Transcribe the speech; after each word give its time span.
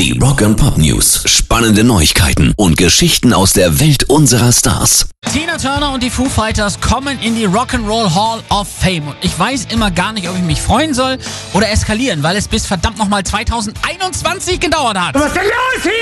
Die 0.00 0.18
Rock 0.18 0.40
and 0.40 0.56
Pop 0.56 0.78
News. 0.78 1.24
Spannende 1.26 1.84
Neuigkeiten 1.84 2.54
und 2.56 2.78
Geschichten 2.78 3.34
aus 3.34 3.52
der 3.52 3.80
Welt 3.80 4.04
unserer 4.04 4.50
Stars. 4.50 5.10
Tina 5.30 5.58
Turner 5.58 5.92
und 5.92 6.02
die 6.02 6.08
Foo 6.08 6.24
Fighters 6.24 6.80
kommen 6.80 7.18
in 7.20 7.36
die 7.36 7.46
Rock'n'Roll 7.46 8.14
Hall 8.14 8.42
of 8.48 8.66
Fame. 8.66 9.08
Und 9.08 9.16
ich 9.20 9.38
weiß 9.38 9.66
immer 9.66 9.90
gar 9.90 10.14
nicht, 10.14 10.26
ob 10.26 10.36
ich 10.36 10.42
mich 10.42 10.62
freuen 10.62 10.94
soll 10.94 11.18
oder 11.52 11.70
eskalieren, 11.70 12.22
weil 12.22 12.34
es 12.36 12.48
bis 12.48 12.64
verdammt 12.64 12.96
nochmal 12.96 13.24
2021 13.24 14.58
gedauert 14.58 14.98
hat. 14.98 15.14
Was 15.16 15.26
ist 15.26 15.36
denn 15.36 15.44
los 15.44 15.82
hier 15.82 15.92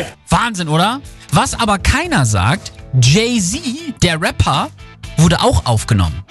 heute? 0.00 0.06
Wahnsinn, 0.30 0.68
oder? 0.68 1.02
Was 1.30 1.52
aber 1.52 1.78
keiner 1.78 2.24
sagt, 2.24 2.72
Jay-Z, 2.98 3.60
der 4.02 4.22
Rapper, 4.22 4.70
wurde 5.18 5.42
auch 5.42 5.66
aufgenommen. 5.66 6.24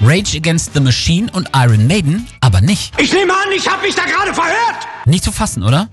Rage 0.00 0.38
Against 0.38 0.74
the 0.74 0.80
Machine 0.80 1.30
und 1.32 1.48
Iron 1.54 1.86
Maiden 1.86 2.26
aber 2.40 2.60
nicht. 2.60 3.00
Ich 3.00 3.12
nehme 3.12 3.32
an, 3.32 3.52
ich 3.56 3.70
habe 3.70 3.82
mich 3.82 3.94
da 3.94 4.02
gerade 4.06 4.34
verhört. 4.34 4.88
Nicht 5.04 5.22
zu 5.22 5.30
fassen, 5.30 5.62
oder? 5.62 5.88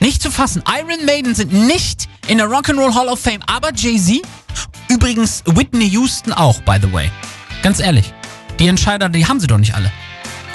Nicht 0.00 0.22
zu 0.22 0.30
fassen. 0.30 0.62
Iron 0.68 1.04
Maiden 1.04 1.34
sind 1.34 1.52
nicht 1.52 2.08
in 2.28 2.38
der 2.38 2.46
Rock'n'Roll 2.48 2.94
Hall 2.94 3.08
of 3.08 3.20
Fame, 3.20 3.40
aber 3.46 3.72
Jay-Z, 3.74 4.22
übrigens 4.88 5.42
Whitney 5.46 5.88
Houston 5.88 6.32
auch, 6.32 6.60
by 6.62 6.76
the 6.80 6.92
way. 6.92 7.10
Ganz 7.62 7.80
ehrlich, 7.80 8.12
die 8.58 8.68
Entscheider, 8.68 9.08
die 9.08 9.26
haben 9.26 9.40
sie 9.40 9.46
doch 9.48 9.58
nicht 9.58 9.74
alle. 9.74 9.90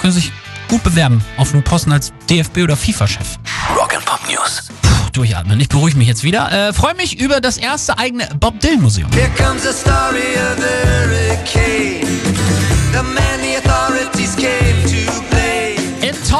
Können 0.00 0.12
sich 0.14 0.32
gut 0.68 0.82
bewerben 0.82 1.22
auf 1.36 1.52
einen 1.52 1.62
Posten 1.62 1.92
als 1.92 2.12
DFB- 2.28 2.64
oder 2.64 2.76
FIFA-Chef. 2.76 3.36
Rock 3.76 3.94
and 3.94 4.04
Pop 4.06 4.20
News. 4.28 4.68
Puh, 4.82 5.10
durchatmen. 5.12 5.60
Ich 5.60 5.68
beruhige 5.68 5.98
mich 5.98 6.08
jetzt 6.08 6.22
wieder. 6.24 6.50
Äh, 6.50 6.72
Freue 6.72 6.94
mich 6.94 7.20
über 7.20 7.40
das 7.40 7.58
erste 7.58 7.98
eigene 7.98 8.28
Bob 8.40 8.58
Dylan-Museum. 8.60 9.10
Here 9.12 9.30
comes 9.36 9.62
the 9.62 9.72
story 9.72 10.33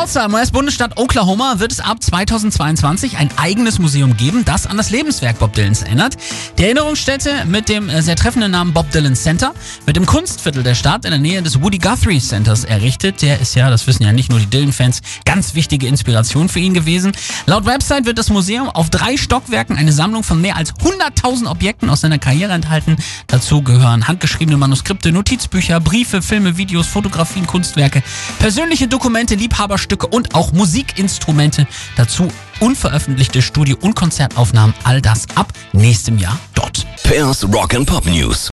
Tulsa, 0.04 0.26
im 0.26 0.34
US-Bundesstaat 0.34 0.98
Oklahoma, 0.98 1.60
wird 1.60 1.72
es 1.72 1.80
ab 1.80 2.02
2022 2.02 3.16
ein 3.16 3.30
eigenes 3.38 3.78
Museum 3.78 4.18
geben, 4.18 4.44
das 4.44 4.66
an 4.66 4.76
das 4.76 4.90
Lebenswerk 4.90 5.38
Bob 5.38 5.54
Dylans 5.54 5.80
erinnert. 5.80 6.18
Die 6.58 6.64
Erinnerungsstätte 6.64 7.46
mit 7.46 7.70
dem 7.70 7.88
äh, 7.88 8.02
sehr 8.02 8.14
treffenden 8.14 8.50
Namen 8.50 8.74
Bob 8.74 8.90
Dylan 8.90 9.16
Center 9.16 9.54
wird 9.86 9.96
im 9.96 10.04
Kunstviertel 10.04 10.62
der 10.62 10.74
Stadt 10.74 11.06
in 11.06 11.10
der 11.10 11.20
Nähe 11.20 11.40
des 11.40 11.62
Woody 11.62 11.78
Guthrie 11.78 12.20
Centers 12.20 12.64
errichtet. 12.64 13.22
Der 13.22 13.40
ist 13.40 13.54
ja, 13.54 13.70
das 13.70 13.86
wissen 13.86 14.02
ja 14.02 14.12
nicht 14.12 14.28
nur 14.28 14.40
die 14.40 14.46
Dylan-Fans, 14.46 15.00
ganz 15.24 15.54
wichtige 15.54 15.86
Inspiration 15.86 16.50
für 16.50 16.60
ihn 16.60 16.74
gewesen. 16.74 17.12
Laut 17.46 17.64
Website 17.64 18.04
wird 18.04 18.18
das 18.18 18.28
Museum 18.28 18.68
auf 18.68 18.90
drei 18.90 19.16
Stockwerken 19.16 19.78
eine 19.78 19.92
Sammlung 19.92 20.22
von 20.22 20.38
mehr 20.38 20.56
als 20.56 20.74
100.000 20.74 21.48
Objekten 21.48 21.88
aus 21.88 22.02
seiner 22.02 22.18
Karriere 22.18 22.52
enthalten. 22.52 22.98
Dazu 23.28 23.62
gehören 23.62 24.06
handgeschriebene 24.06 24.58
Manuskripte, 24.58 25.12
Notizbücher, 25.12 25.80
Briefe, 25.80 26.20
Filme, 26.20 26.58
Videos, 26.58 26.88
Fotografien, 26.88 27.46
Kunstwerke, 27.46 28.02
persönliche 28.38 28.86
Dokumente, 28.86 29.34
Liebhaberstücke 29.34 29.93
und 30.02 30.34
auch 30.34 30.52
Musikinstrumente. 30.52 31.66
Dazu 31.96 32.28
unveröffentlichte 32.60 33.42
Studio- 33.42 33.78
und 33.80 33.94
Konzertaufnahmen. 33.94 34.74
All 34.84 35.00
das 35.00 35.26
ab 35.34 35.52
nächstem 35.72 36.18
Jahr 36.18 36.38
dort. 36.54 36.84
Pairs 37.04 37.44
Rock 37.52 37.74
and 37.74 37.86
Pop 37.86 38.06
News. 38.06 38.50